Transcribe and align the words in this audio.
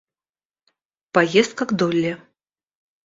Поездка 1.11 1.67
к 1.67 1.73
Долли. 1.75 2.19